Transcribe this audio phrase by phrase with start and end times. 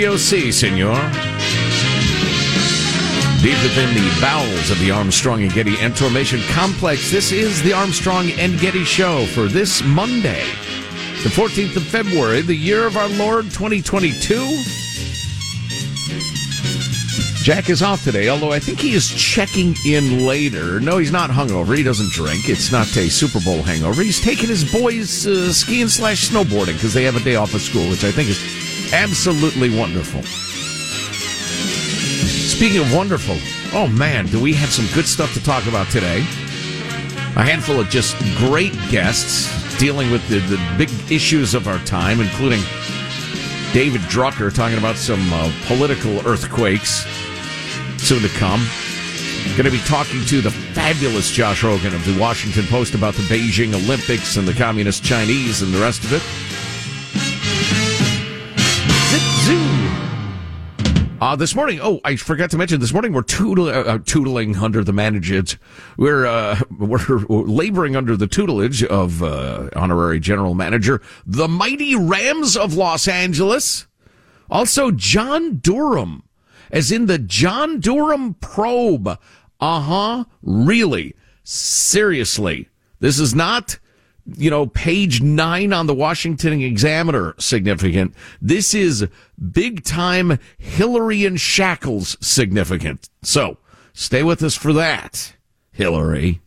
[0.00, 0.94] Studio C, senor.
[3.42, 8.30] Deep within the bowels of the Armstrong and Getty Information Complex, this is the Armstrong
[8.38, 10.42] and Getty Show for this Monday,
[11.22, 14.36] the 14th of February, the year of our Lord 2022.
[17.42, 20.80] Jack is off today, although I think he is checking in later.
[20.80, 21.76] No, he's not hungover.
[21.76, 22.48] He doesn't drink.
[22.48, 24.02] It's not a Super Bowl hangover.
[24.02, 27.60] He's taking his boys uh, skiing slash snowboarding because they have a day off of
[27.60, 28.59] school, which I think is
[28.92, 30.22] absolutely wonderful.
[32.22, 33.36] Speaking of wonderful,
[33.72, 36.18] oh man, do we have some good stuff to talk about today?
[37.36, 42.20] A handful of just great guests dealing with the, the big issues of our time,
[42.20, 42.60] including
[43.72, 47.06] David Drucker talking about some uh, political earthquakes
[47.96, 48.60] soon to come.
[49.56, 53.22] Going to be talking to the fabulous Josh Rogin of the Washington Post about the
[53.22, 56.49] Beijing Olympics and the Communist Chinese and the rest of it.
[61.20, 64.82] Uh, this morning, oh, I forgot to mention, this morning we're toodle, uh, tootling under
[64.82, 65.58] the management.
[65.98, 72.56] We're, uh, we're laboring under the tutelage of, uh, honorary general manager, the mighty Rams
[72.56, 73.86] of Los Angeles.
[74.48, 76.22] Also, John Durham,
[76.70, 79.06] as in the John Durham probe.
[79.60, 80.24] Uh huh.
[80.40, 81.14] Really?
[81.44, 82.70] Seriously.
[83.00, 83.78] This is not,
[84.36, 88.14] you know, page nine on the Washington Examiner significant.
[88.40, 89.08] This is
[89.52, 93.08] big time Hillary and shackles significant.
[93.22, 93.58] So
[93.92, 95.34] stay with us for that,
[95.72, 96.40] Hillary.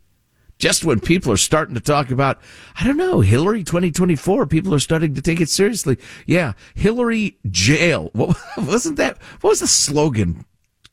[0.58, 2.38] Just when people are starting to talk about,
[2.80, 5.98] I don't know, Hillary 2024, people are starting to take it seriously.
[6.26, 8.10] Yeah, Hillary jail.
[8.14, 9.18] What wasn't that?
[9.40, 10.44] What was the slogan?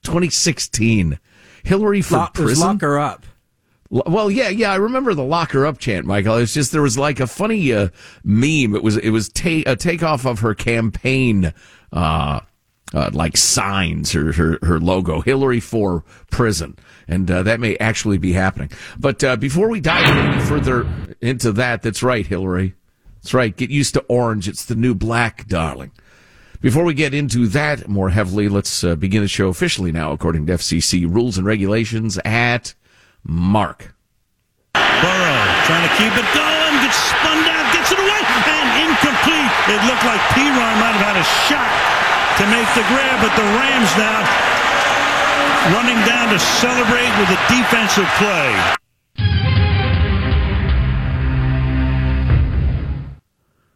[0.04, 1.20] 2016.
[1.64, 2.68] Hillary for Lock, prison.
[2.68, 3.26] lock her up.
[3.92, 6.38] Well, yeah, yeah, I remember the lock her up chant, Michael.
[6.38, 7.90] It's just there was like a funny uh,
[8.24, 8.74] meme.
[8.74, 11.54] It was it was ta- a takeoff of her campaign,
[11.92, 12.40] uh,
[12.94, 16.78] uh, like signs, her, her her logo, Hillary for prison,
[17.10, 18.72] and uh, that may actually be happening.
[18.98, 20.88] But uh, before we dive any further
[21.20, 22.76] into that, that's right, Hillary.
[23.16, 23.56] That's right.
[23.56, 24.48] Get used to orange.
[24.48, 25.92] It's the new black, darling.
[26.62, 30.46] Before we get into that more heavily, let's uh, begin the show officially now, according
[30.46, 32.74] to FCC rules and regulations at
[33.24, 33.94] Mark.
[34.74, 39.54] Burrow trying to keep it going, gets spun down, gets it away, and incomplete.
[39.70, 41.72] It looked like P-Ron might have had a shot
[42.38, 44.22] to make the grab, but the Rams now
[45.74, 48.76] running down to celebrate with a defensive play.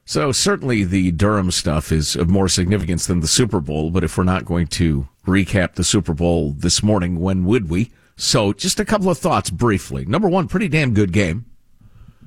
[0.07, 4.17] So certainly the Durham stuff is of more significance than the Super Bowl, but if
[4.17, 7.91] we're not going to recap the Super Bowl this morning, when would we?
[8.16, 10.06] So just a couple of thoughts briefly.
[10.06, 11.46] Number one, pretty damn good game.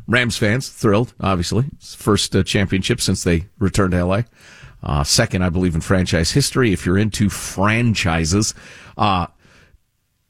[0.06, 1.66] Rams fans thrilled, obviously.
[1.80, 4.22] First uh, championship since they returned to LA.
[4.82, 6.72] Uh, second, I believe in franchise history.
[6.72, 8.54] If you're into franchises,
[8.96, 9.26] uh,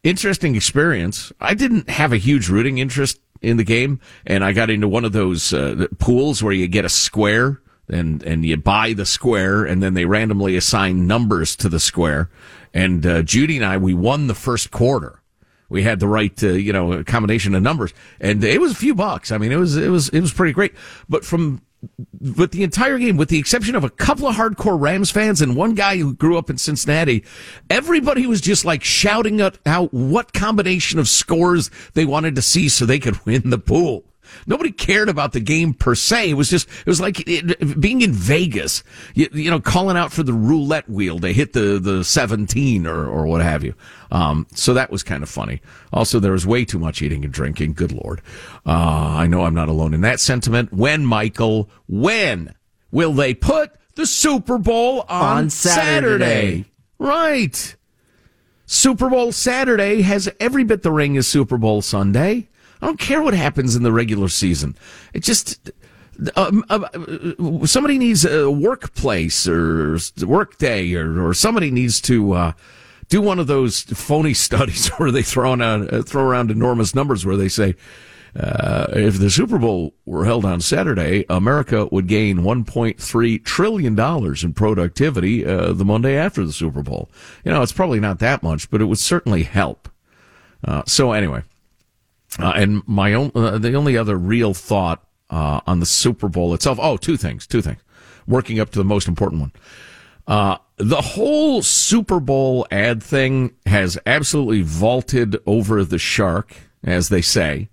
[0.02, 1.32] interesting experience.
[1.40, 5.04] I didn't have a huge rooting interest in the game, and I got into one
[5.04, 9.64] of those uh, pools where you get a square and and you buy the square,
[9.64, 12.30] and then they randomly assign numbers to the square.
[12.74, 15.17] And uh, Judy and I, we won the first quarter.
[15.68, 18.94] We had the right, uh, you know, combination of numbers, and it was a few
[18.94, 19.30] bucks.
[19.30, 20.74] I mean, it was it was it was pretty great.
[21.08, 21.62] But from
[22.20, 25.54] but the entire game, with the exception of a couple of hardcore Rams fans and
[25.54, 27.24] one guy who grew up in Cincinnati,
[27.70, 32.84] everybody was just like shouting out what combination of scores they wanted to see so
[32.84, 34.04] they could win the pool.
[34.46, 36.30] Nobody cared about the game per se.
[36.30, 38.82] It was just, it was like it, being in Vegas,
[39.14, 43.06] you, you, know, calling out for the roulette wheel to hit the, the 17 or,
[43.06, 43.74] or what have you.
[44.10, 45.60] Um, so that was kind of funny.
[45.92, 47.74] Also, there was way too much eating and drinking.
[47.74, 48.22] Good Lord.
[48.66, 50.72] Uh, I know I'm not alone in that sentiment.
[50.72, 52.54] When, Michael, when
[52.90, 56.24] will they put the Super Bowl on, On Saturday.
[56.24, 56.64] Saturday?
[56.98, 57.76] Right.
[58.66, 62.48] Super Bowl Saturday has every bit the ring as Super Bowl Sunday.
[62.80, 64.76] I don't care what happens in the regular season.
[65.12, 65.70] It just
[66.36, 66.86] um, uh,
[67.66, 72.52] somebody needs a workplace or workday, or, or somebody needs to uh,
[73.08, 77.24] do one of those phony studies where they throw out, uh, throw around enormous numbers
[77.24, 77.74] where they say.
[78.38, 84.44] Uh, if the Super Bowl were held on Saturday, America would gain 1.3 trillion dollars
[84.44, 87.10] in productivity uh, the Monday after the Super Bowl.
[87.42, 89.88] You know, it's probably not that much, but it would certainly help.
[90.62, 91.42] Uh, so anyway,
[92.38, 96.54] uh, and my own, uh, the only other real thought uh, on the Super Bowl
[96.54, 96.78] itself.
[96.80, 97.80] Oh, two things, two things.
[98.26, 99.52] Working up to the most important one.
[100.26, 106.54] Uh, the whole Super Bowl ad thing has absolutely vaulted over the shark,
[106.84, 107.70] as they say.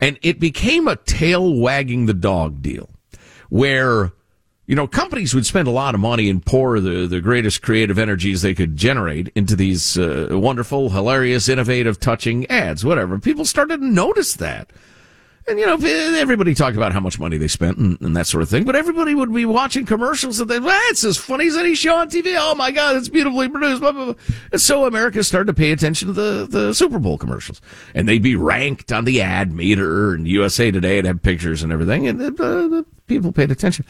[0.00, 2.88] And it became a tail wagging the dog deal
[3.50, 4.12] where,
[4.70, 7.98] you know, companies would spend a lot of money and pour the, the greatest creative
[7.98, 13.18] energies they could generate into these uh, wonderful, hilarious, innovative, touching ads, whatever.
[13.18, 14.70] People started to notice that.
[15.48, 18.44] And, you know, everybody talked about how much money they spent and, and, that sort
[18.44, 21.56] of thing, but everybody would be watching commercials and they, well, it's as funny as
[21.56, 22.36] any show on TV.
[22.38, 23.80] Oh my God, it's beautifully produced.
[23.80, 24.14] Blah, blah, blah.
[24.52, 27.60] And so America started to pay attention to the, the Super Bowl commercials.
[27.92, 31.72] And they'd be ranked on the ad meter and USA Today would have pictures and
[31.72, 32.06] everything.
[32.06, 32.30] And uh,
[32.68, 33.84] the people paid attention.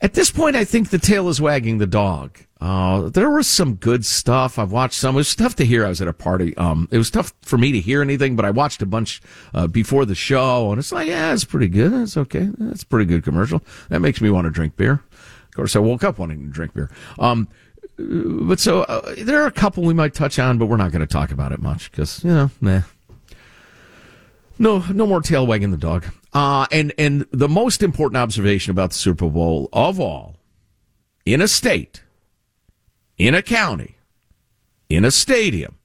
[0.00, 2.38] At this point, I think the tail is wagging the dog.
[2.60, 4.58] Uh, there was some good stuff.
[4.58, 5.14] I've watched some.
[5.14, 5.84] It was tough to hear.
[5.84, 6.56] I was at a party.
[6.56, 9.20] Um, it was tough for me to hear anything, but I watched a bunch
[9.52, 11.92] uh, before the show, and it's like, yeah, it's pretty good.
[11.92, 12.48] It's okay.
[12.60, 13.62] A pretty good commercial.
[13.88, 14.92] That makes me want to drink beer.
[14.92, 16.90] Of course, I woke up wanting to drink beer.
[17.18, 17.48] Um,
[17.96, 21.00] but so uh, there are a couple we might touch on, but we're not going
[21.00, 22.82] to talk about it much because you know, meh.
[24.58, 26.06] No, no more tail wagging the dog.
[26.34, 30.36] Uh, and and the most important observation about the Super Bowl of all,
[31.24, 32.02] in a state
[33.18, 33.96] in a county,
[34.88, 35.78] in a stadium,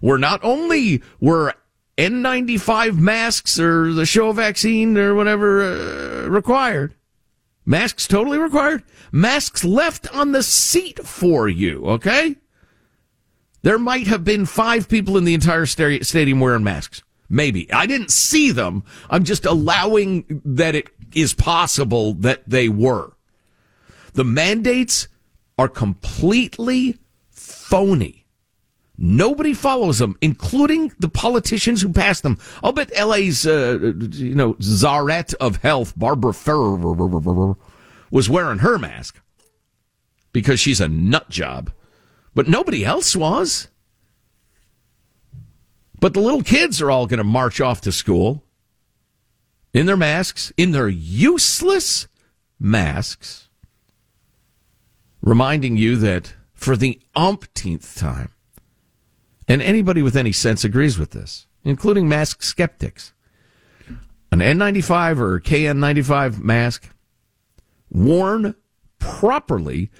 [0.00, 1.54] where not only were
[1.96, 6.94] N95 masks or the show vaccine or whatever uh, required,
[7.64, 8.82] masks totally required,
[9.12, 12.36] masks left on the seat for you, okay?
[13.62, 17.02] There might have been five people in the entire stadium wearing masks.
[17.34, 17.70] Maybe.
[17.72, 18.84] I didn't see them.
[19.10, 23.16] I'm just allowing that it is possible that they were.
[24.12, 25.08] The mandates
[25.58, 26.98] are completely
[27.32, 28.24] phony.
[28.96, 32.38] Nobody follows them, including the politicians who pass them.
[32.62, 37.56] I'll bet LA's, uh, you know, czarette of health, Barbara Ferrer,
[38.12, 39.20] was wearing her mask
[40.32, 41.72] because she's a nut job.
[42.32, 43.66] But nobody else was.
[46.04, 48.44] But the little kids are all going to march off to school
[49.72, 52.08] in their masks, in their useless
[52.60, 53.48] masks
[55.22, 58.34] reminding you that for the umpteenth time,
[59.48, 63.14] and anybody with any sense agrees with this, including mask skeptics,
[64.30, 66.90] an N95 or KN95 mask
[67.88, 68.54] worn
[68.98, 69.90] properly,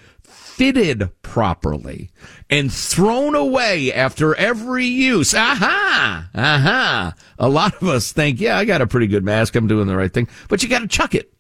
[0.56, 2.10] fitted properly,
[2.48, 5.34] and thrown away after every use.
[5.34, 6.30] Aha!
[6.34, 7.14] Aha!
[7.38, 9.54] A lot of us think, yeah, I got a pretty good mask.
[9.56, 10.28] I'm doing the right thing.
[10.48, 11.34] But you got to chuck it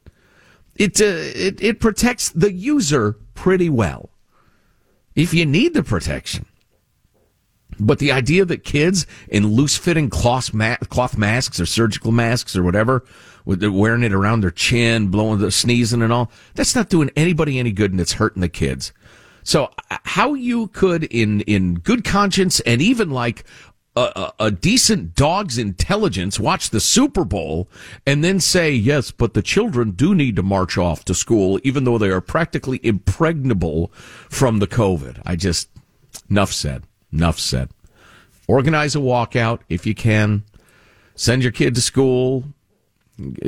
[0.76, 4.10] it, uh, it, it protects the user pretty well.
[5.14, 6.46] If you need the protection.
[7.78, 12.56] But the idea that kids in loose fitting cloth, ma- cloth masks or surgical masks
[12.56, 13.04] or whatever,
[13.44, 17.58] with wearing it around their chin, blowing the sneezing and all, that's not doing anybody
[17.58, 18.92] any good and it's hurting the kids.
[19.44, 23.44] So uh, how you could in, in good conscience and even like
[23.96, 27.68] a, a, decent dog's intelligence watch the Super Bowl
[28.04, 31.84] and then say, yes, but the children do need to march off to school, even
[31.84, 33.92] though they are practically impregnable
[34.28, 35.22] from the COVID.
[35.24, 35.68] I just,
[36.28, 36.82] enough said.
[37.12, 37.70] Enough said.
[38.48, 40.42] Organize a walkout if you can.
[41.14, 42.44] Send your kid to school.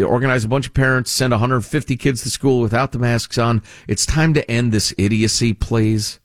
[0.04, 1.10] Organize a bunch of parents.
[1.10, 3.62] Send 150 kids to school without the masks on.
[3.88, 6.20] It's time to end this idiocy, please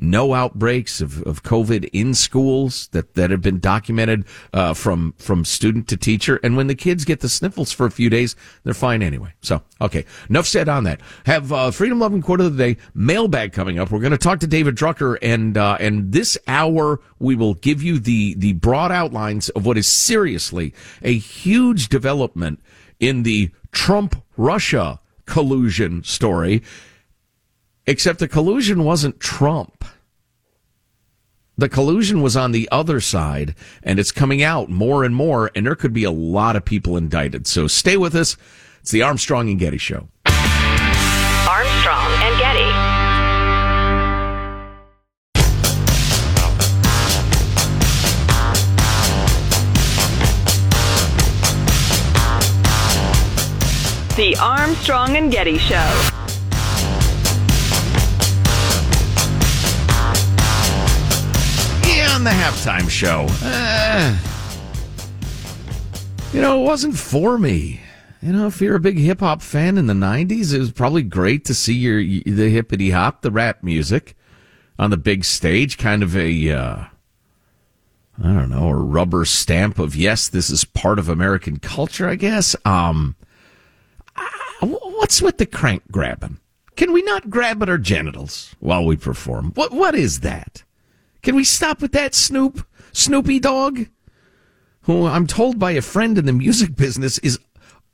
[0.00, 5.44] no outbreaks of, of COVID in schools that, that have been documented uh, from from
[5.44, 6.40] student to teacher.
[6.42, 9.34] And when the kids get the sniffles for a few days, they're fine anyway.
[9.42, 11.00] So, okay, enough said on that.
[11.26, 13.90] Have uh, freedom loving quote of the day mailbag coming up.
[13.90, 17.82] We're going to talk to David Drucker, and uh, and this hour we will give
[17.82, 22.60] you the the broad outlines of what is seriously a huge development
[23.00, 26.62] in the Trump Russia collusion story.
[27.86, 29.84] Except the collusion wasn't Trump.
[31.58, 35.66] The collusion was on the other side, and it's coming out more and more, and
[35.66, 37.46] there could be a lot of people indicted.
[37.46, 38.36] So stay with us.
[38.80, 40.08] It's the Armstrong and Getty Show.
[40.26, 42.09] Armstrong
[54.20, 55.76] The Armstrong and Getty Show.
[62.10, 63.24] on the halftime show.
[63.42, 64.14] Uh,
[66.34, 67.80] you know, it wasn't for me.
[68.20, 71.02] You know, if you're a big hip hop fan in the '90s, it was probably
[71.02, 74.14] great to see your the hippity hop, the rap music
[74.78, 75.78] on the big stage.
[75.78, 76.84] Kind of a, uh,
[78.22, 82.06] I don't know, a rubber stamp of yes, this is part of American culture.
[82.06, 82.54] I guess.
[82.66, 83.16] Um,
[85.00, 86.38] what's with the crank grabbing?
[86.76, 89.52] Can we not grab at our genitals while we perform?
[89.54, 90.62] What what is that?
[91.22, 92.66] Can we stop with that, Snoop?
[92.92, 93.86] Snoopy dog?
[94.82, 97.38] Who I'm told by a friend in the music business is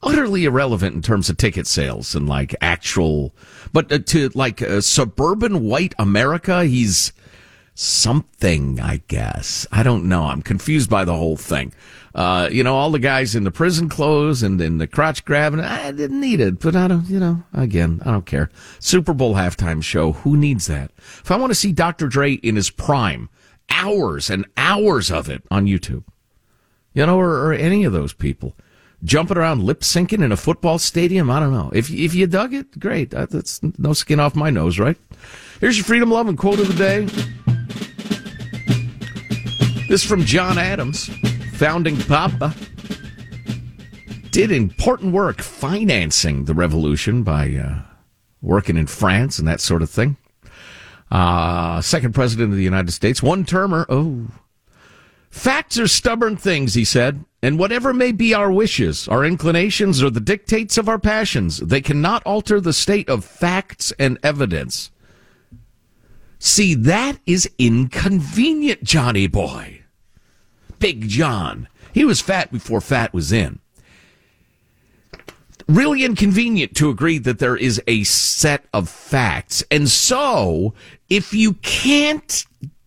[0.02, 3.34] utterly irrelevant in terms of ticket sales and like actual,
[3.72, 7.12] but uh, to like uh, suburban white America, he's
[7.76, 9.66] something, I guess.
[9.70, 10.24] I don't know.
[10.24, 11.72] I'm confused by the whole thing.
[12.14, 15.60] Uh, you know, all the guys in the prison clothes and in the crotch grabbing.
[15.60, 18.50] I didn't need it, but I don't, you know, again, I don't care.
[18.80, 20.12] Super Bowl halftime show.
[20.12, 20.90] Who needs that?
[20.96, 22.08] If I want to see Dr.
[22.08, 23.28] Dre in his prime,
[23.68, 26.04] hours and hours of it on YouTube,
[26.94, 28.56] you know, or, or any of those people
[29.04, 31.30] jumping around lip syncing in a football stadium.
[31.30, 31.70] I don't know.
[31.74, 33.10] If, if you dug it, great.
[33.10, 34.96] That's no skin off my nose, right?
[35.60, 37.54] Here's your freedom loving quote of the day.
[39.88, 41.10] This from John Adams
[41.56, 42.54] founding papa,
[44.30, 47.80] did important work financing the revolution by uh,
[48.42, 50.18] working in France and that sort of thing.
[51.10, 53.86] Uh, second president of the United States, one termer.
[53.88, 54.26] Oh,
[55.30, 60.10] facts are stubborn things, he said, and whatever may be our wishes, our inclinations, or
[60.10, 64.90] the dictates of our passions, they cannot alter the state of facts and evidence.
[66.38, 69.75] See, that is inconvenient, Johnny boy.
[70.78, 71.68] Big John.
[71.92, 73.60] He was fat before fat was in.
[75.68, 79.64] Really inconvenient to agree that there is a set of facts.
[79.70, 80.74] And so,
[81.08, 82.44] if you can't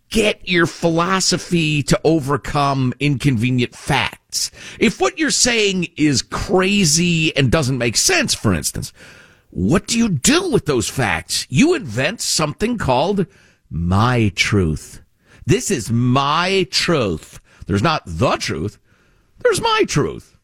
[0.09, 7.77] get your philosophy to overcome inconvenient facts, if what you're saying is crazy and doesn't
[7.77, 8.93] make sense, for instance,
[9.49, 11.47] what do you do with those facts?
[11.49, 13.25] You invent something called
[13.69, 15.01] my truth.
[15.45, 17.39] This is my truth.
[17.69, 18.79] There's not the truth.
[19.43, 20.35] There's my truth.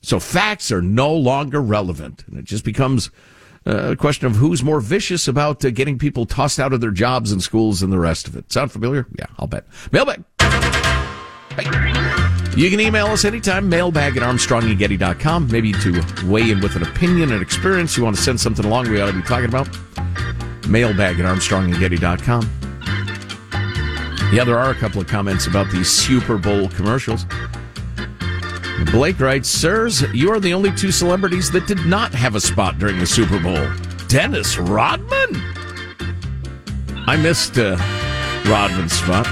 [0.00, 2.24] So facts are no longer relevant.
[2.26, 3.10] And it just becomes
[3.66, 7.32] a question of who's more vicious about uh, getting people tossed out of their jobs
[7.32, 8.50] and schools and the rest of it.
[8.50, 9.06] Sound familiar?
[9.18, 9.66] Yeah, I'll bet.
[9.92, 10.24] Mailbag.
[11.50, 11.64] Hey.
[12.56, 15.48] You can email us anytime, mailbag at armstrongandgetty.com.
[15.50, 18.88] Maybe to weigh in with an opinion and experience you want to send something along
[18.88, 19.68] we ought to be talking about.
[20.66, 22.57] Mailbag at armstrongandgetty.com.
[24.30, 27.24] Yeah, there are a couple of comments about these Super Bowl commercials.
[28.92, 32.78] Blake writes, Sirs, you are the only two celebrities that did not have a spot
[32.78, 33.66] during the Super Bowl.
[34.06, 35.34] Dennis Rodman?
[37.06, 37.78] I missed uh,
[38.46, 39.26] Rodman's spot.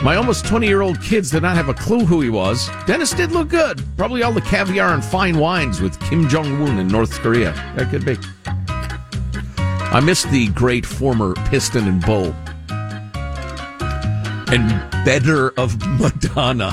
[0.00, 2.68] My almost 20 year old kids did not have a clue who he was.
[2.84, 3.80] Dennis did look good.
[3.96, 7.52] Probably all the caviar and fine wines with Kim Jong un in North Korea.
[7.76, 8.16] That could be.
[8.48, 12.34] I missed the great former Piston and Bull
[14.48, 14.68] and
[15.04, 16.72] better of Madonna.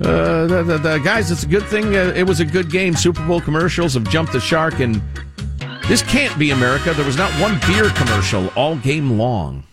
[0.00, 1.96] Uh, the, the, the, guys, it's a good thing.
[1.96, 2.94] Uh, it was a good game.
[2.94, 5.02] Super Bowl commercials have jumped the shark, and
[5.88, 6.92] this can't be America.
[6.94, 9.64] There was not one beer commercial all game long.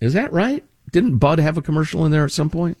[0.00, 0.64] Is that right?
[0.92, 2.78] Didn't Bud have a commercial in there at some point?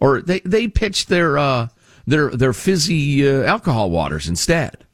[0.00, 1.68] Or they they pitched their uh,
[2.06, 4.86] their their fizzy uh, alcohol waters instead.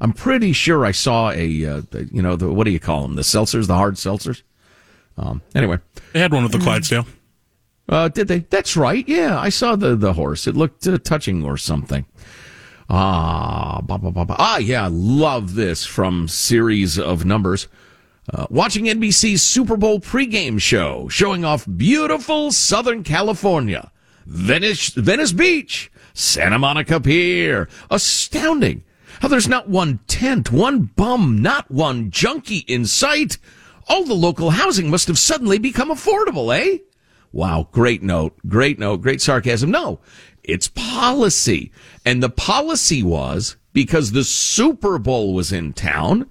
[0.00, 3.16] I'm pretty sure I saw a uh, you know the what do you call them
[3.16, 4.42] the seltzers the hard seltzers.
[5.18, 5.78] Um, anyway,
[6.12, 7.06] they had one with the Clydesdale.
[7.88, 8.40] Uh, did they?
[8.40, 9.06] That's right.
[9.08, 10.46] Yeah, I saw the the horse.
[10.46, 12.04] It looked uh, touching or something.
[12.88, 14.88] Ah, bah, bah, bah, ah, yeah.
[14.90, 17.66] Love this from series of numbers.
[18.32, 23.92] Uh, watching NBC's Super Bowl pregame show, showing off beautiful Southern California,
[24.26, 27.68] Venice, Venice Beach, Santa Monica Pier.
[27.90, 28.82] Astounding
[29.20, 33.38] how there's not one tent, one bum, not one junkie in sight.
[33.88, 36.78] All the local housing must have suddenly become affordable, eh?
[37.32, 39.70] Wow, great note, great note, great sarcasm.
[39.70, 40.00] No,
[40.42, 41.72] it's policy.
[42.04, 46.30] And the policy was because the Super Bowl was in town,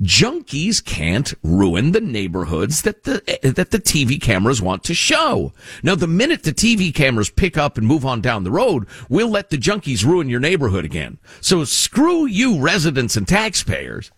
[0.00, 5.52] junkies can't ruin the neighborhoods that the that the TV cameras want to show.
[5.82, 9.30] Now, the minute the TV cameras pick up and move on down the road, we'll
[9.30, 11.18] let the junkies ruin your neighborhood again.
[11.40, 14.10] So screw you, residents and taxpayers.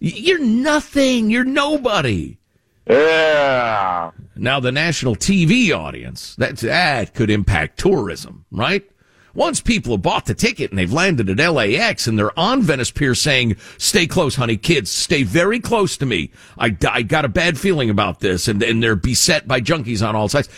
[0.00, 1.30] You're nothing.
[1.30, 2.38] You're nobody.
[2.88, 4.10] Yeah.
[4.34, 8.82] Now the national TV audience, that, that could impact tourism, right?
[9.34, 12.90] Once people have bought the ticket and they've landed at LAX and they're on Venice
[12.90, 16.32] Pier saying, stay close, honey, kids, stay very close to me.
[16.58, 20.16] I, I got a bad feeling about this and, and they're beset by junkies on
[20.16, 20.48] all sides.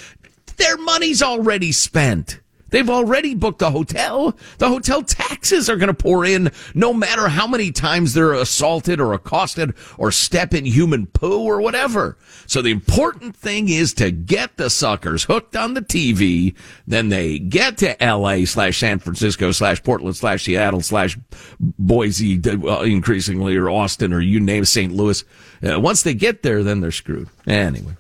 [0.57, 2.41] Their money's already spent.
[2.73, 4.35] They've already booked a hotel.
[4.57, 8.99] The hotel taxes are going to pour in no matter how many times they're assaulted
[8.99, 12.17] or accosted or step in human poo or whatever.
[12.47, 16.55] So the important thing is to get the suckers hooked on the TV.
[16.87, 21.19] Then they get to LA slash San Francisco slash Portland slash Seattle slash
[21.61, 24.93] Boise, uh, increasingly, or Austin, or you name St.
[24.93, 25.23] Louis.
[25.63, 27.29] Uh, once they get there, then they're screwed.
[27.47, 27.97] Anyway,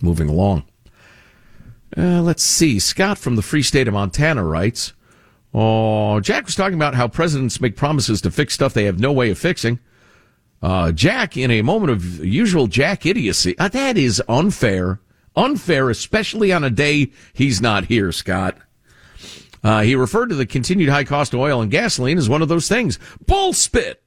[0.00, 0.64] moving along.
[1.96, 2.78] Uh, let's see.
[2.78, 4.92] Scott from the Free State of Montana writes,
[5.52, 9.12] Oh, Jack was talking about how presidents make promises to fix stuff they have no
[9.12, 9.78] way of fixing.
[10.60, 15.00] Uh, Jack, in a moment of usual Jack idiocy, uh, that is unfair.
[15.36, 18.56] Unfair, especially on a day he's not here, Scott.
[19.62, 22.48] Uh, he referred to the continued high cost of oil and gasoline as one of
[22.48, 22.98] those things.
[23.26, 24.03] Bull spit!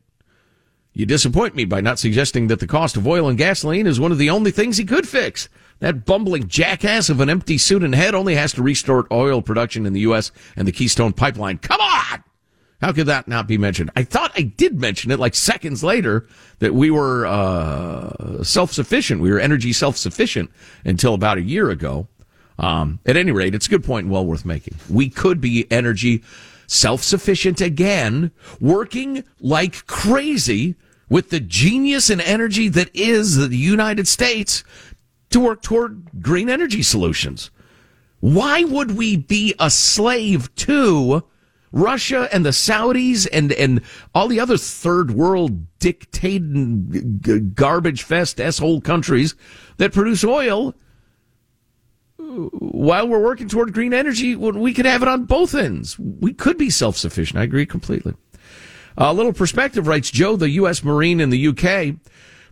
[0.98, 4.12] You disappoint me by not suggesting that the cost of oil and gasoline is one
[4.12, 5.48] of the only things he could fix.
[5.78, 9.86] That bumbling jackass of an empty suit and head only has to restore oil production
[9.86, 10.32] in the U.S.
[10.56, 11.60] and the Keystone Pipeline.
[11.60, 12.24] Come on!
[12.82, 13.92] How could that not be mentioned?
[13.96, 16.26] I thought I did mention it like seconds later
[16.58, 19.22] that we were uh, self-sufficient.
[19.22, 20.50] We were energy self-sufficient
[20.84, 22.08] until about a year ago.
[22.58, 24.78] Um, at any rate, it's a good point and well worth making.
[24.90, 26.24] We could be energy
[26.66, 30.76] self-sufficient again, working like crazy
[31.10, 34.64] with the genius and energy that is the United States
[35.30, 37.52] to work toward green energy solutions.
[38.20, 41.24] Why would we be a slave to
[41.72, 43.82] Russia and the Saudis and, and
[44.16, 49.36] all the other third world dictating garbage fest s-hole countries
[49.78, 50.74] that produce oil
[52.18, 56.00] while we're working toward green energy when we could have it on both ends?
[56.00, 57.40] We could be self-sufficient.
[57.40, 58.16] I agree completely.
[58.98, 60.84] A little perspective writes Joe, the U.S.
[60.84, 61.96] Marine in the UK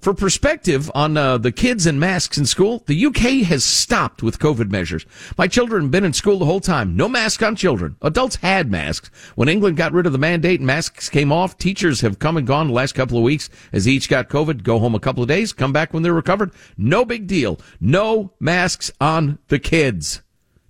[0.06, 4.38] for perspective on uh, the kids and masks in school, the UK has stopped with
[4.38, 5.04] COVID measures.
[5.36, 6.96] My children have been in school the whole time.
[6.96, 7.96] No mask on children.
[8.04, 9.10] Adults had masks.
[9.34, 12.46] When England got rid of the mandate and masks came off, teachers have come and
[12.46, 15.30] gone the last couple of weeks as each got COVID, go home a couple of
[15.30, 16.52] days, come back when they're recovered.
[16.78, 17.60] No big deal.
[17.80, 20.22] No masks on the kids.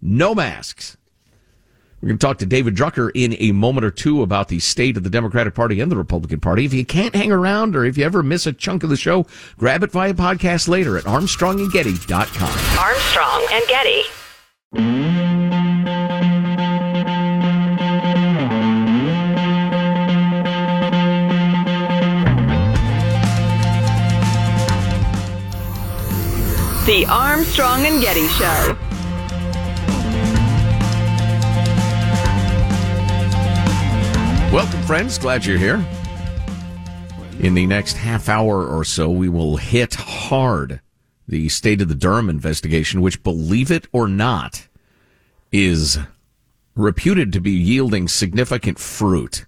[0.01, 0.95] No masks.
[2.01, 4.97] We're going to talk to David Drucker in a moment or two about the state
[4.97, 6.65] of the Democratic Party and the Republican Party.
[6.65, 9.25] If you can't hang around or if you ever miss a chunk of the show,
[9.58, 12.79] grab it via podcast later at armstrongandgetty.com.
[12.79, 14.03] Armstrong and Getty.
[26.86, 28.77] The Armstrong and Getty Show.
[34.55, 35.17] Welcome, friends.
[35.17, 35.85] Glad you're here.
[37.41, 40.79] In the next half hour or so, we will hit hard
[41.27, 44.69] the state of the Durham investigation, which, believe it or not,
[45.51, 45.99] is
[46.73, 49.45] reputed to be yielding significant fruit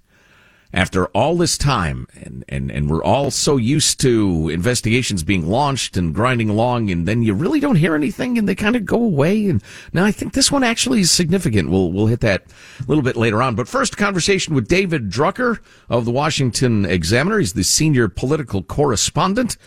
[0.73, 5.95] after all this time, and, and, and we're all so used to investigations being launched
[5.95, 9.01] and grinding along, and then you really don't hear anything, and they kind of go
[9.01, 9.49] away.
[9.49, 11.69] And now I think this one actually is significant.
[11.69, 12.43] We'll we'll hit that
[12.80, 13.56] a little bit later on.
[13.56, 17.39] But first, conversation with David Drucker of the Washington Examiner.
[17.39, 19.58] He's the senior political correspondent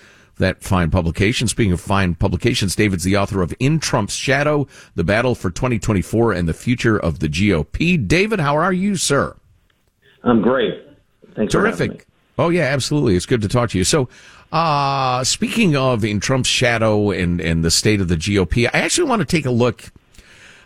[0.41, 1.47] that fine publication.
[1.47, 6.33] Speaking of fine publications, David's the author of In Trump's Shadow, The Battle for 2024
[6.33, 8.09] and the Future of the GOP.
[8.09, 9.37] David, how are you, sir?
[10.25, 10.90] I'm great.
[11.35, 12.07] Thanks Terrific.
[12.39, 13.17] Oh yeah, absolutely.
[13.17, 13.85] It's good to talk to you.
[13.85, 14.09] So,
[14.51, 19.09] uh, speaking of in Trump's shadow and, and the state of the GOP, I actually
[19.09, 19.93] want to take a look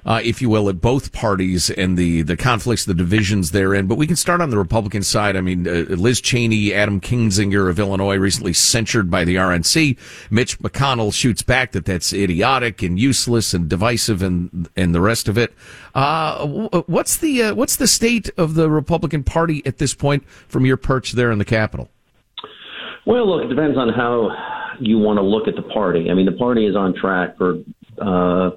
[0.07, 3.87] uh, if you will, at both parties and the, the conflicts, the divisions therein.
[3.87, 5.37] But we can start on the Republican side.
[5.37, 9.97] I mean, uh, Liz Cheney, Adam Kinzinger of Illinois, recently censured by the RNC.
[10.31, 15.29] Mitch McConnell shoots back that that's idiotic and useless and divisive and and the rest
[15.29, 15.55] of it.
[15.95, 16.47] Uh,
[16.87, 20.77] what's the uh, what's the state of the Republican Party at this point from your
[20.77, 21.88] perch there in the Capitol?
[23.07, 24.31] Well, look, it depends on how
[24.81, 26.11] you want to look at the party.
[26.11, 27.59] I mean, the party is on track for
[28.01, 28.51] uh,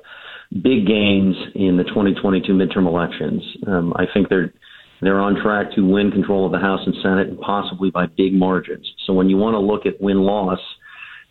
[0.51, 3.43] big gains in the 2022 midterm elections.
[3.65, 4.53] Um, I think they're
[5.01, 8.33] they're on track to win control of the House and Senate, and possibly by big
[8.33, 8.91] margins.
[9.05, 10.59] So when you want to look at win loss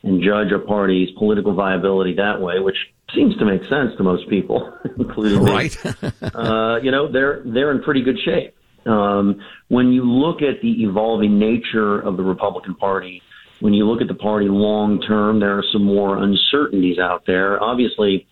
[0.04, 2.76] and judge a party's political viability that way, which
[3.12, 5.84] seems to make sense to most people, including right.
[5.84, 5.90] me,
[6.34, 8.54] uh, you know, they're they're in pretty good shape.
[8.86, 13.20] Um, when you look at the evolving nature of the Republican Party,
[13.58, 17.60] when you look at the party long term, there are some more uncertainties out there.
[17.60, 18.28] Obviously,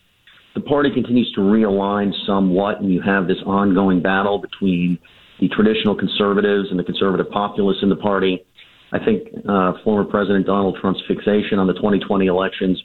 [0.54, 4.98] the party continues to realign somewhat, and you have this ongoing battle between
[5.40, 8.44] the traditional conservatives and the conservative populists in the party.
[8.92, 12.80] I think uh, former President Donald Trump's fixation on the 2020 elections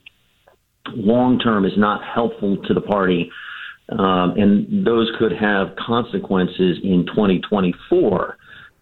[0.95, 3.29] long term is not helpful to the party
[3.91, 8.37] Um, and those could have consequences in 2024,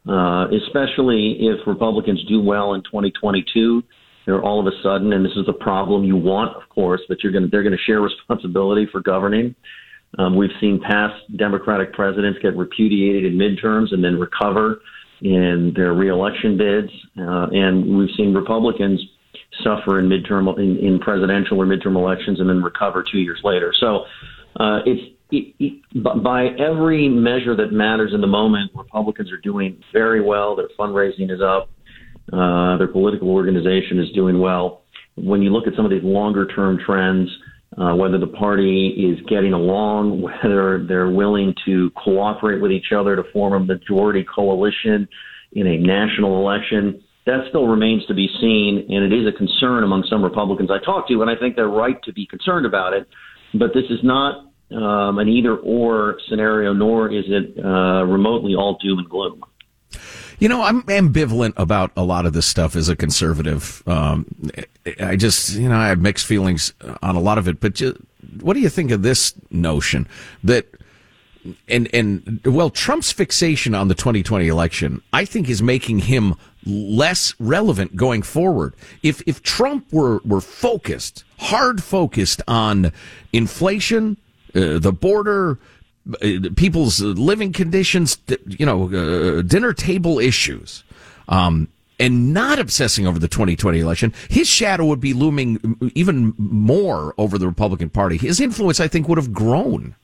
[0.09, 3.83] uh, especially if Republicans do well in 2022.
[4.27, 7.23] They're all of a sudden, and this is a problem you want, of course, but
[7.23, 9.55] you're going to, they're going to share responsibility for governing.
[10.19, 14.81] Um, we've seen past Democratic presidents get repudiated in midterms and then recover
[15.21, 19.01] in their reelection bids, uh, and we've seen Republicans
[19.63, 23.73] suffer in midterm in, in presidential or midterm elections and then recover two years later.
[23.79, 24.03] So
[24.59, 29.81] uh, it's it, it, by every measure that matters in the moment, Republicans are doing
[29.91, 30.55] very well.
[30.55, 31.69] Their fundraising is up.
[32.31, 34.83] Uh, their political organization is doing well.
[35.15, 37.29] When you look at some of these longer term trends,
[37.77, 43.15] uh, whether the party is getting along, whether they're willing to cooperate with each other
[43.15, 45.07] to form a majority coalition
[45.53, 49.83] in a national election, that still remains to be seen, and it is a concern
[49.83, 52.93] among some Republicans I talk to, and I think they're right to be concerned about
[52.93, 53.07] it.
[53.53, 58.77] But this is not um, an either or scenario, nor is it uh, remotely all
[58.81, 59.43] doom and gloom.
[60.39, 63.81] You know, I'm ambivalent about a lot of this stuff as a conservative.
[63.87, 64.27] Um,
[64.99, 67.59] I just, you know, I have mixed feelings on a lot of it.
[67.59, 67.97] But just,
[68.41, 70.07] what do you think of this notion
[70.43, 70.67] that,
[71.67, 77.33] and and well, Trump's fixation on the 2020 election, I think, is making him less
[77.39, 78.73] relevant going forward.
[79.01, 82.91] If if Trump were were focused, hard focused on
[83.31, 84.17] inflation,
[84.53, 85.57] uh, the border,
[86.55, 88.17] people's living conditions,
[88.47, 90.83] you know, uh, dinner table issues,
[91.27, 91.67] um,
[91.99, 97.37] and not obsessing over the 2020 election, his shadow would be looming even more over
[97.37, 98.17] the Republican Party.
[98.17, 99.95] His influence, I think, would have grown.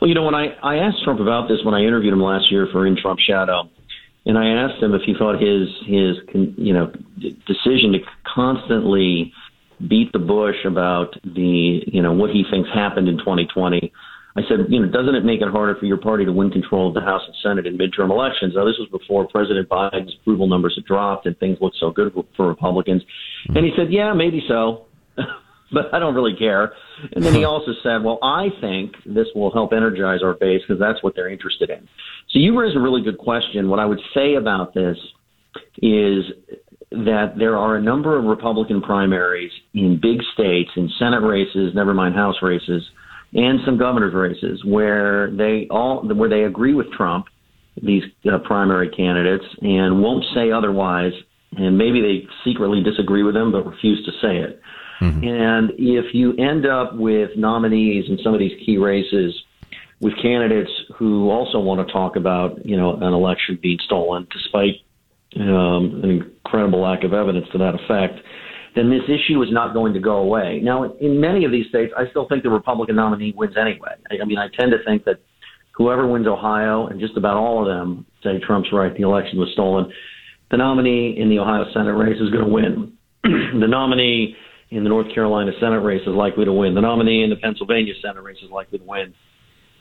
[0.00, 2.50] Well, you know, when I, I asked Trump about this when I interviewed him last
[2.50, 3.68] year for In Trump Shadow,
[4.24, 6.16] and I asked him if he thought his his
[6.56, 6.92] you know
[7.46, 9.32] decision to constantly
[9.88, 13.92] beat the bush about the you know what he thinks happened in 2020.
[14.36, 16.88] I said, you know, doesn't it make it harder for your party to win control
[16.88, 18.54] of the House and Senate in midterm elections?
[18.56, 22.12] Now, this was before President Biden's approval numbers had dropped and things looked so good
[22.36, 23.02] for Republicans.
[23.02, 23.56] Mm-hmm.
[23.56, 24.86] And he said, yeah, maybe so,
[25.72, 26.72] but I don't really care.
[27.12, 30.80] And then he also said, well, I think this will help energize our base because
[30.80, 31.86] that's what they're interested in.
[32.30, 33.68] So you raise a really good question.
[33.68, 34.96] What I would say about this
[35.82, 36.24] is
[36.90, 41.94] that there are a number of Republican primaries in big states, in Senate races, never
[41.94, 42.82] mind House races,
[43.34, 47.26] and some governor's races where they all where they agree with Trump,
[47.80, 51.12] these uh, primary candidates, and won't say otherwise,
[51.56, 54.60] and maybe they secretly disagree with him but refuse to say it.
[55.00, 55.24] Mm-hmm.
[55.26, 59.34] And if you end up with nominees in some of these key races
[60.00, 64.76] with candidates who also want to talk about, you know, an election being stolen, despite
[65.36, 68.20] um, an incredible lack of evidence to that effect,
[68.74, 70.60] then this issue is not going to go away.
[70.62, 73.92] Now, in many of these states, I still think the Republican nominee wins anyway.
[74.10, 75.20] I, I mean, I tend to think that
[75.76, 79.50] whoever wins Ohio, and just about all of them say Trump's right, the election was
[79.52, 79.92] stolen,
[80.50, 82.92] the nominee in the Ohio Senate race is going to win.
[83.60, 84.36] the nominee
[84.70, 86.74] in the North Carolina Senate race is likely to win.
[86.74, 89.14] The nominee in the Pennsylvania Senate race is likely to win.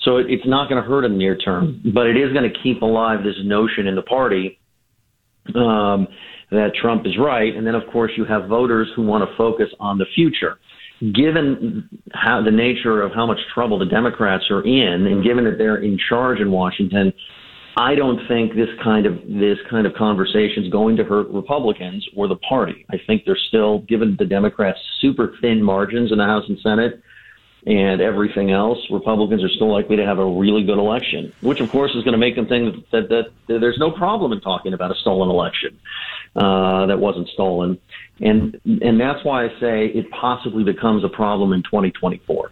[0.03, 2.49] So it, it's not going to hurt in the near term, but it is going
[2.49, 4.59] to keep alive this notion in the party
[5.55, 6.07] um,
[6.51, 7.55] that Trump is right.
[7.55, 10.59] And then, of course, you have voters who want to focus on the future.
[11.13, 15.57] Given how the nature of how much trouble the Democrats are in, and given that
[15.57, 17.11] they're in charge in Washington,
[17.75, 22.07] I don't think this kind of this kind of conversation is going to hurt Republicans
[22.15, 22.85] or the party.
[22.91, 27.01] I think they're still, given the Democrats' super thin margins in the House and Senate,
[27.65, 31.71] and everything else, Republicans are still likely to have a really good election, which of
[31.71, 34.73] course is going to make them think that, that, that there's no problem in talking
[34.73, 35.79] about a stolen election
[36.35, 37.77] uh, that wasn't stolen,
[38.19, 42.51] and and that's why I say it possibly becomes a problem in 2024.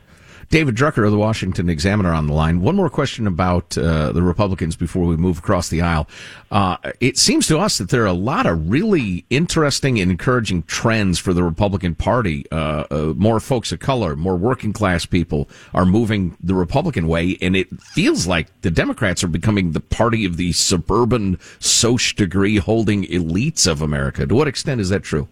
[0.49, 2.61] David Drucker of the Washington Examiner on the line.
[2.61, 6.07] One more question about uh, the Republicans before we move across the aisle.
[6.49, 10.63] Uh, it seems to us that there are a lot of really interesting and encouraging
[10.63, 12.45] trends for the Republican Party.
[12.51, 17.37] Uh, uh more folks of color, more working class people are moving the Republican way,
[17.41, 22.57] and it feels like the Democrats are becoming the party of the suburban, soc degree
[22.57, 24.25] holding elites of America.
[24.25, 25.27] To what extent is that true?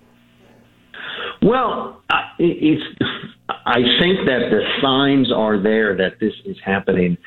[1.41, 2.01] Well,
[2.39, 2.83] it's
[3.67, 7.17] I think that the signs are there that this is happening.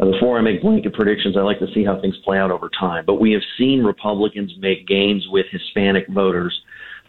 [0.00, 2.68] Uh, before I make blanket predictions, I like to see how things play out over
[2.68, 3.04] time.
[3.06, 6.52] But we have seen Republicans make gains with Hispanic voters.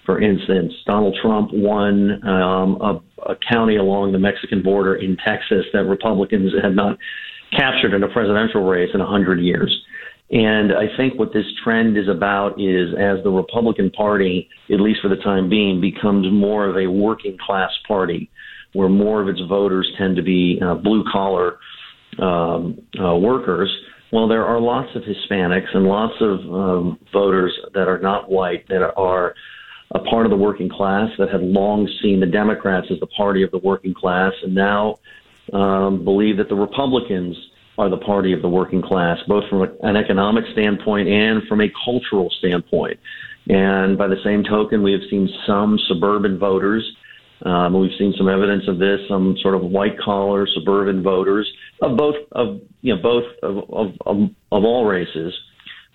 [0.05, 5.65] For instance, Donald Trump won um, a, a county along the Mexican border in Texas
[5.73, 6.99] that Republicans had not
[7.57, 9.75] captured in a presidential race in 100 years.
[10.29, 15.01] And I think what this trend is about is as the Republican Party, at least
[15.01, 18.29] for the time being, becomes more of a working class party,
[18.75, 21.57] where more of its voters tend to be uh, blue collar
[22.19, 23.73] um, uh, workers.
[24.11, 28.67] Well, there are lots of Hispanics and lots of um, voters that are not white
[28.67, 29.33] that are
[29.91, 33.43] a part of the working class that had long seen the Democrats as the party
[33.43, 34.95] of the working class and now
[35.53, 37.35] um, believe that the Republicans
[37.77, 41.71] are the party of the working class, both from an economic standpoint and from a
[41.83, 42.99] cultural standpoint.
[43.47, 46.83] And by the same token, we have seen some suburban voters.
[47.43, 51.97] Um, we've seen some evidence of this, some sort of white collar suburban voters of
[51.97, 54.17] both of you know both of of, of,
[54.51, 55.33] of all races,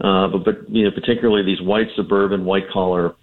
[0.03, 3.14] uh, but but you know particularly these white suburban white collar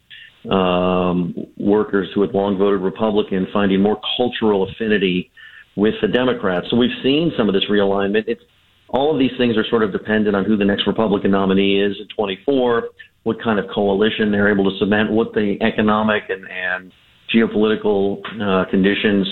[0.49, 5.31] um, workers who had long voted Republican finding more cultural affinity
[5.75, 6.67] with the Democrats.
[6.69, 8.23] So we've seen some of this realignment.
[8.27, 8.41] It's,
[8.89, 11.97] all of these things are sort of dependent on who the next Republican nominee is
[11.99, 12.89] in 24,
[13.23, 16.93] what kind of coalition they're able to cement, what the economic and, and
[17.33, 19.27] geopolitical uh, conditions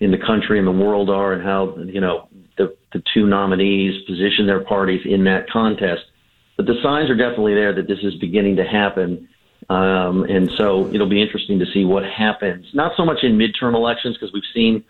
[0.00, 2.28] in the country and the world are, and how you know
[2.58, 6.02] the, the two nominees position their parties in that contest.
[6.56, 9.28] But the signs are definitely there that this is beginning to happen.
[9.68, 12.66] Um, and so it'll be interesting to see what happens.
[12.74, 14.84] Not so much in midterm elections because we've seen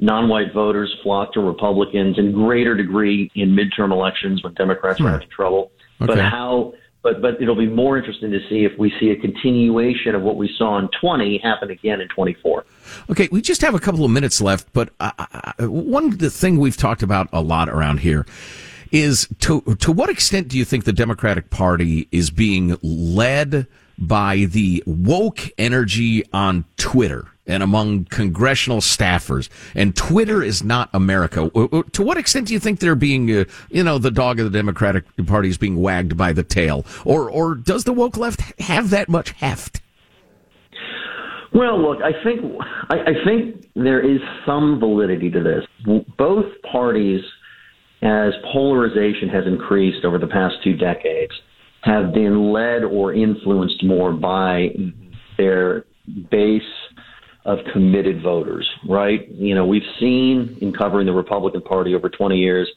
[0.00, 5.28] non-white voters flock to Republicans in greater degree in midterm elections when Democrats are having
[5.28, 5.72] trouble.
[6.00, 6.14] Okay.
[6.14, 6.74] But how?
[7.02, 10.36] But but it'll be more interesting to see if we see a continuation of what
[10.36, 12.64] we saw in 20 happen again in 24.
[13.10, 14.90] Okay, we just have a couple of minutes left, but
[15.60, 18.26] one thing we've talked about a lot around here
[18.90, 23.66] is to to what extent do you think the Democratic Party is being led
[23.98, 27.28] by the woke energy on Twitter?
[27.48, 29.48] And among congressional staffers.
[29.74, 31.50] And Twitter is not America.
[31.50, 34.56] To what extent do you think they're being, uh, you know, the dog of the
[34.56, 36.86] Democratic Party is being wagged by the tail?
[37.04, 39.80] Or, or does the woke left have that much heft?
[41.54, 42.40] Well, look, I think
[42.90, 45.64] I, I think there is some validity to this.
[46.18, 47.22] Both parties,
[48.02, 51.32] as polarization has increased over the past two decades,
[51.82, 54.68] have been led or influenced more by
[55.38, 55.84] their
[56.30, 56.62] base
[57.48, 59.26] of committed voters, right?
[59.30, 62.70] You know, we've seen in covering the Republican Party over 20 years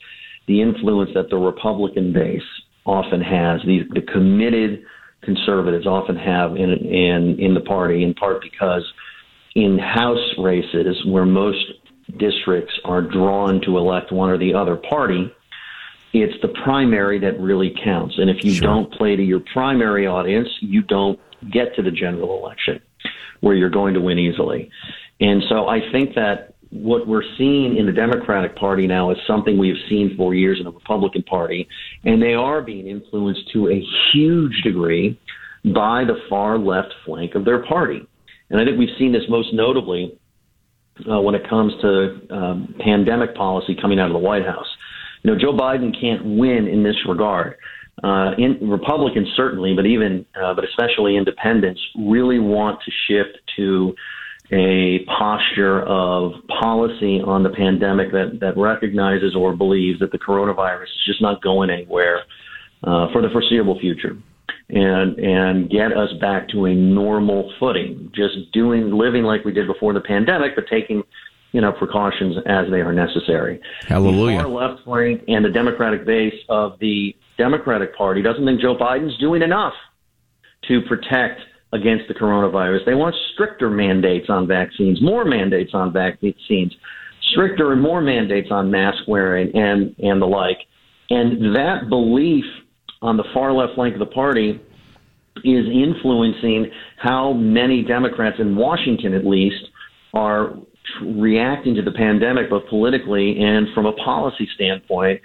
[0.47, 2.41] the influence that the Republican base
[2.85, 4.83] often has, the, the committed
[5.23, 8.83] conservatives often have in, in, in the party, in part because
[9.55, 11.73] in House races where most
[12.17, 15.29] districts are drawn to elect one or the other party,
[16.13, 18.15] it's the primary that really counts.
[18.17, 18.67] And if you sure.
[18.67, 21.19] don't play to your primary audience, you don't
[21.51, 22.81] get to the general election
[23.41, 24.71] where you're going to win easily.
[25.19, 29.57] And so I think that what we're seeing in the Democratic Party now is something
[29.57, 31.67] we have seen for years in the Republican Party,
[32.05, 35.19] and they are being influenced to a huge degree
[35.65, 38.07] by the far left flank of their party.
[38.49, 40.17] And I think we've seen this most notably
[41.09, 44.67] uh, when it comes to um, pandemic policy coming out of the White House.
[45.23, 47.57] You know, Joe Biden can't win in this regard
[48.03, 53.95] uh, in, Republicans certainly, but even uh, but especially independents really want to shift to
[54.51, 60.83] a posture of policy on the pandemic that that recognizes or believes that the coronavirus
[60.83, 62.21] is just not going anywhere
[62.83, 64.17] uh, for the foreseeable future.
[64.69, 69.67] And and get us back to a normal footing, just doing living like we did
[69.67, 71.03] before the pandemic, but taking
[71.51, 73.59] you know, precautions as they are necessary.
[73.87, 74.37] Hallelujah.
[74.37, 78.75] The far left flank and the Democratic base of the Democratic Party doesn't think Joe
[78.77, 79.73] Biden's doing enough
[80.67, 81.41] to protect
[81.73, 82.85] against the coronavirus.
[82.85, 86.71] They want stricter mandates on vaccines, more mandates on vaccines,
[87.31, 90.59] stricter and more mandates on mask wearing and, and the like.
[91.09, 92.45] And that belief
[93.01, 94.61] on the far left flank of the party
[95.43, 99.67] is influencing how many Democrats in Washington, at least,
[100.13, 100.53] are
[101.01, 105.19] reacting to the pandemic, both politically and from a policy standpoint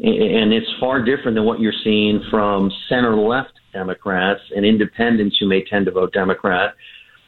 [0.00, 5.48] and it's far different than what you're seeing from center left Democrats and independents who
[5.48, 6.74] may tend to vote Democrat.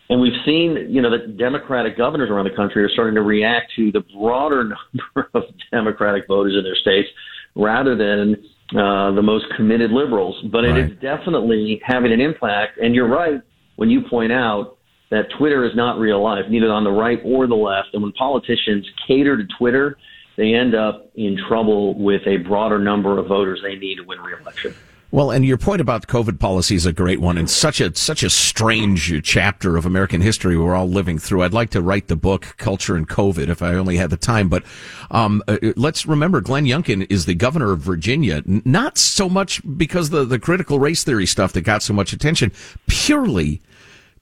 [0.09, 3.73] And we've seen, you know, that Democratic governors around the country are starting to react
[3.77, 4.65] to the broader
[5.17, 7.09] number of Democratic voters in their states
[7.57, 8.37] rather than
[8.73, 10.37] uh, the most committed liberals.
[10.53, 10.77] But right.
[10.77, 12.79] it is definitely having an impact.
[12.79, 13.41] And you're right
[13.77, 14.79] when you point out
[15.11, 17.89] that Twitter is not real life, neither on the right or the left.
[17.95, 19.97] And when politicians cater to Twitter,
[20.41, 24.19] they end up in trouble with a broader number of voters they need to win
[24.21, 24.75] re-election.
[25.11, 28.23] Well, and your point about COVID policy is a great one and such a such
[28.23, 31.43] a strange chapter of American history we're all living through.
[31.43, 34.49] I'd like to write the book Culture and COVID if I only had the time,
[34.49, 34.63] but
[35.11, 40.09] um, uh, let's remember Glenn Youngkin is the governor of Virginia, not so much because
[40.09, 42.51] the the critical race theory stuff that got so much attention,
[42.87, 43.61] purely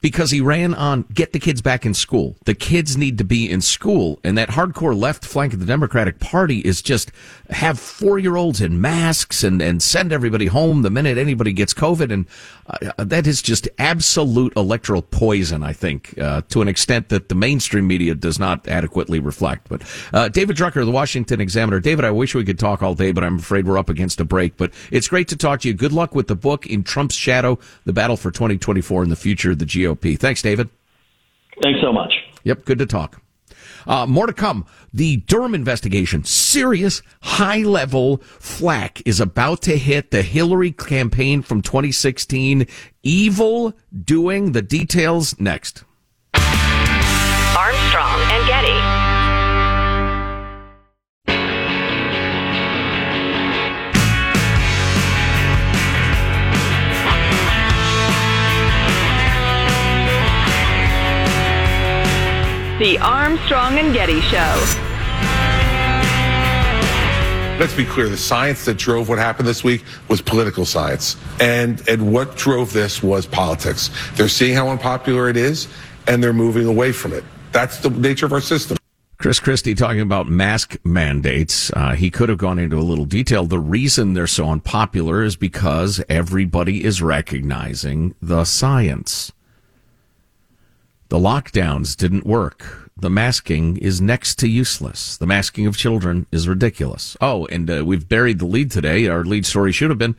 [0.00, 2.36] because he ran on get the kids back in school.
[2.44, 4.20] The kids need to be in school.
[4.22, 7.10] And that hardcore left flank of the Democratic Party is just
[7.50, 11.74] have four year olds in masks and, and send everybody home the minute anybody gets
[11.74, 12.12] COVID.
[12.12, 12.26] And
[12.68, 17.34] uh, that is just absolute electoral poison, I think, uh, to an extent that the
[17.34, 19.68] mainstream media does not adequately reflect.
[19.68, 21.80] But uh, David Drucker, the Washington Examiner.
[21.80, 24.24] David, I wish we could talk all day, but I'm afraid we're up against a
[24.24, 24.56] break.
[24.56, 25.74] But it's great to talk to you.
[25.74, 29.52] Good luck with the book In Trump's Shadow, the battle for 2024 and the future
[29.52, 30.18] of the GOP.
[30.18, 30.68] Thanks, David.
[31.62, 32.12] Thanks so much.
[32.44, 33.20] Yep, good to talk.
[33.88, 34.66] Uh, more to come.
[34.92, 41.62] The Durham investigation, serious high level flack is about to hit the Hillary campaign from
[41.62, 42.66] 2016.
[43.02, 43.72] Evil
[44.04, 45.84] doing the details next.
[47.56, 48.97] Armstrong and Getty.
[62.78, 64.76] The Armstrong and Getty Show.
[67.58, 71.16] Let's be clear, the science that drove what happened this week was political science.
[71.40, 73.90] And and what drove this was politics.
[74.14, 75.66] They're seeing how unpopular it is
[76.06, 77.24] and they're moving away from it.
[77.50, 78.76] That's the nature of our system.
[79.18, 81.72] Chris Christie talking about mask mandates.
[81.72, 83.44] Uh, he could have gone into a little detail.
[83.44, 89.32] The reason they're so unpopular is because everybody is recognizing the science.
[91.08, 92.90] The lockdowns didn't work.
[93.00, 95.16] The masking is next to useless.
[95.16, 97.16] The masking of children is ridiculous.
[97.20, 99.06] Oh, and uh, we've buried the lead today.
[99.06, 100.16] Our lead story should have been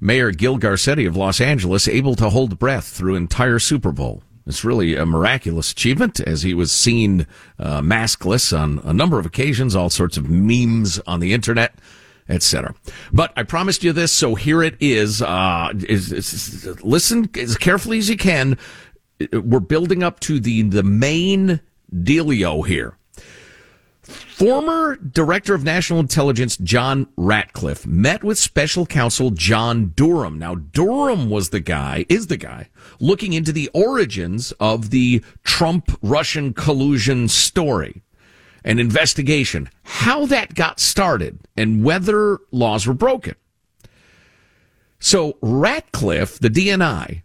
[0.00, 4.22] Mayor Gil Garcetti of Los Angeles able to hold breath through entire Super Bowl.
[4.46, 7.26] It's really a miraculous achievement as he was seen
[7.58, 11.74] uh, maskless on a number of occasions, all sorts of memes on the internet,
[12.28, 12.74] etc.
[13.12, 15.20] But I promised you this, so here it is.
[15.20, 18.58] Uh, is, is, listen as carefully as you can
[19.32, 21.60] we're building up to the the main
[21.92, 22.96] dealio here.
[24.02, 30.38] Former Director of National Intelligence John Ratcliffe met with Special Counsel John Durham.
[30.38, 32.68] Now, Durham was the guy, is the guy,
[33.00, 38.02] looking into the origins of the Trump Russian collusion story.
[38.64, 43.36] An investigation, how that got started, and whether laws were broken.
[44.98, 47.23] So Ratcliffe, the DNI,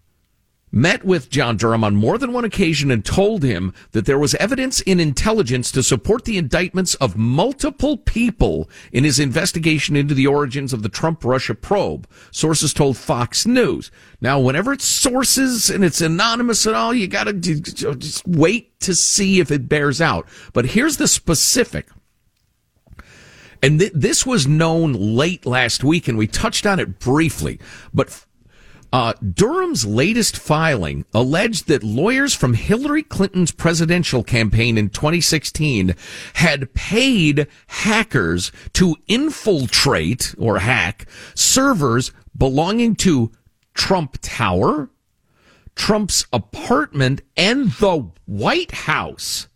[0.71, 4.35] met with John Durham on more than one occasion and told him that there was
[4.35, 10.27] evidence in intelligence to support the indictments of multiple people in his investigation into the
[10.27, 12.07] origins of the Trump Russia probe.
[12.31, 13.91] Sources told Fox News.
[14.21, 19.39] Now, whenever it's sources and it's anonymous and all, you gotta just wait to see
[19.39, 20.27] if it bears out.
[20.53, 21.87] But here's the specific.
[23.61, 27.59] And th- this was known late last week, and we touched on it briefly.
[27.93, 28.25] But
[28.91, 35.95] uh, Durham's latest filing alleged that lawyers from Hillary Clinton's presidential campaign in 2016
[36.35, 43.31] had paid hackers to infiltrate or hack servers belonging to
[43.75, 44.89] Trump Tower,
[45.75, 49.47] Trump's apartment, and the White House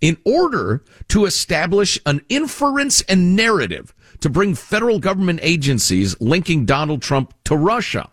[0.00, 7.02] in order to establish an inference and narrative to bring federal government agencies linking Donald
[7.02, 8.11] Trump to Russia.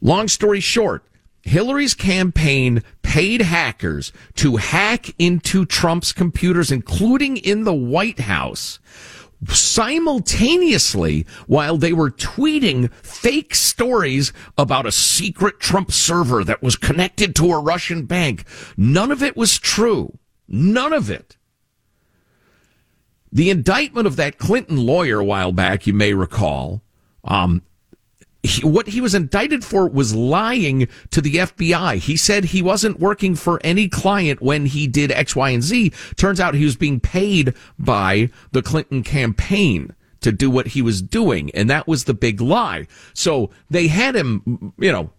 [0.00, 1.04] Long story short,
[1.42, 8.78] Hillary's campaign paid hackers to hack into Trump's computers, including in the White House,
[9.48, 17.34] simultaneously while they were tweeting fake stories about a secret Trump server that was connected
[17.36, 18.44] to a Russian bank.
[18.76, 20.18] None of it was true.
[20.46, 21.36] None of it.
[23.32, 26.82] The indictment of that Clinton lawyer a while back, you may recall,
[27.24, 27.62] um,
[28.42, 31.96] he, what he was indicted for was lying to the FBI.
[31.96, 35.92] He said he wasn't working for any client when he did X, Y, and Z.
[36.16, 41.02] Turns out he was being paid by the Clinton campaign to do what he was
[41.02, 41.50] doing.
[41.52, 42.86] And that was the big lie.
[43.14, 45.10] So they had him, you know,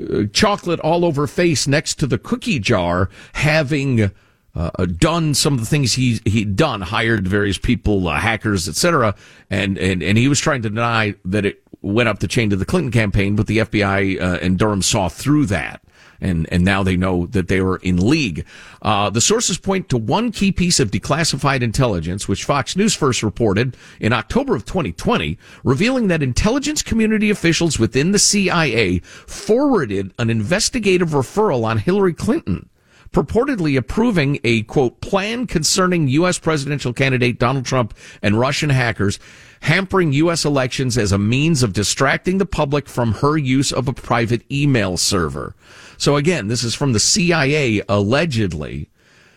[0.00, 4.10] uh, chocolate all over face next to the cookie jar, having
[4.54, 9.14] uh, done some of the things he he'd done, hired various people, uh, hackers, etc.
[9.50, 12.56] And, and and he was trying to deny that it went up the chain to
[12.56, 15.82] the Clinton campaign, but the FBI uh, and Durham saw through that.
[16.20, 18.44] and and now they know that they were in league.
[18.82, 23.22] Uh, the sources point to one key piece of declassified intelligence, which Fox News first
[23.22, 30.30] reported in October of 2020, revealing that intelligence community officials within the CIA forwarded an
[30.30, 32.68] investigative referral on Hillary Clinton
[33.12, 36.38] purportedly approving a quote plan concerning U.S.
[36.38, 39.18] presidential candidate Donald Trump and Russian hackers
[39.60, 40.44] hampering U.S.
[40.44, 44.96] elections as a means of distracting the public from her use of a private email
[44.96, 45.54] server.
[45.98, 48.90] So again, this is from the CIA allegedly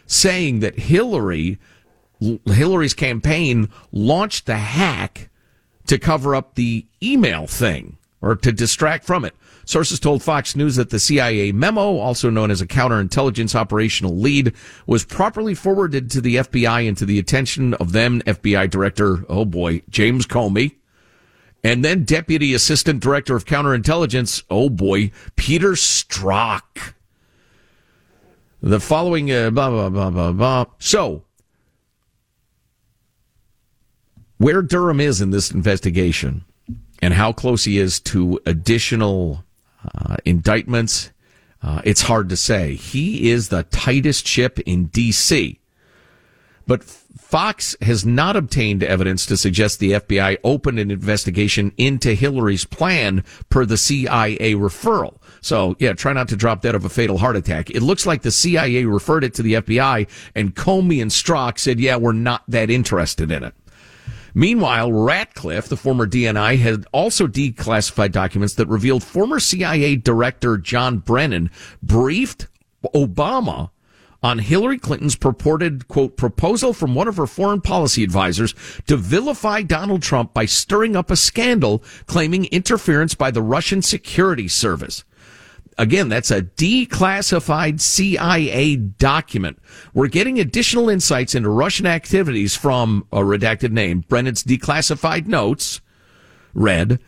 [0.05, 1.59] saying that Hillary,
[2.45, 5.29] Hillary's campaign launched the hack
[5.87, 9.35] to cover up the email thing or to distract from it.
[9.69, 14.51] Sources told Fox News that the CIA memo, also known as a counterintelligence operational lead,
[14.87, 19.45] was properly forwarded to the FBI and to the attention of then FBI Director, oh
[19.45, 20.77] boy, James Comey,
[21.63, 26.95] and then Deputy Assistant Director of Counterintelligence, oh boy, Peter Strzok.
[28.63, 30.65] The following, uh, blah, blah, blah, blah, blah.
[30.79, 31.25] So,
[34.39, 36.43] where Durham is in this investigation
[37.03, 39.43] and how close he is to additional
[39.95, 41.11] uh, indictments,
[41.61, 42.75] uh, it's hard to say.
[42.75, 45.59] He is the tightest chip in D.C.
[46.65, 52.65] But Fox has not obtained evidence to suggest the FBI opened an investigation into Hillary's
[52.65, 55.17] plan per the CIA referral.
[55.41, 57.69] So, yeah, try not to drop dead of a fatal heart attack.
[57.69, 61.79] It looks like the CIA referred it to the FBI and Comey and Strzok said,
[61.79, 63.53] yeah, we're not that interested in it.
[64.33, 70.99] Meanwhile, Ratcliffe, the former DNI, had also declassified documents that revealed former CIA Director John
[70.99, 71.49] Brennan
[71.81, 72.47] briefed
[72.93, 73.71] Obama
[74.21, 78.53] on Hillary Clinton's purported, quote, proposal from one of her foreign policy advisors
[78.85, 84.47] to vilify Donald Trump by stirring up a scandal claiming interference by the Russian security
[84.47, 85.03] service.
[85.79, 89.59] Again, that's a declassified CIA document.
[89.93, 94.03] We're getting additional insights into Russian activities from a redacted name.
[94.09, 95.79] Brennan's declassified notes
[96.53, 96.99] read,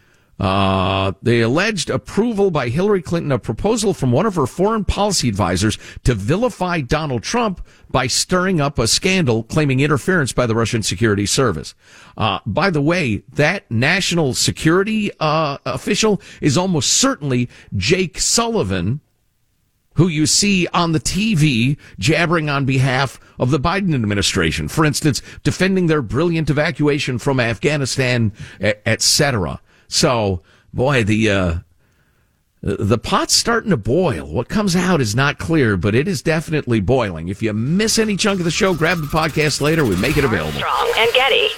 [0.42, 5.30] uh, the alleged approval by Hillary Clinton, a proposal from one of her foreign policy
[5.30, 10.82] advisors to vilify Donald Trump by stirring up a scandal claiming interference by the Russian
[10.82, 11.76] security service.
[12.18, 19.00] Uh, by the way, that national security uh, official is almost certainly Jake Sullivan,
[19.94, 24.68] who you see on the TV jabbering on behalf of the Biden administration.
[24.68, 29.62] For instance, defending their brilliant evacuation from Afghanistan, etc.
[29.92, 30.42] So,
[30.74, 31.56] boy, the uh,
[32.62, 34.26] the pot's starting to boil.
[34.26, 37.28] What comes out is not clear, but it is definitely boiling.
[37.28, 39.84] If you miss any chunk of the show, grab the podcast later.
[39.84, 40.64] We make it available.
[40.64, 41.50] Armstrong and Getty.